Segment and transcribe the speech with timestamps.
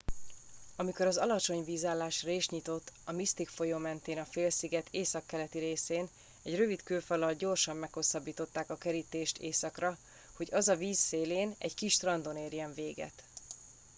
[0.75, 6.07] amikor az alacsony vízállás rést nyitott a mystic folyó mentén a félsziget északkeleti részén
[6.43, 9.97] egy rövid kőfallal gyorsan meghosszabbították a kerítést északra
[10.33, 13.23] hogy az a víz szélén egy kis strandon érjen véget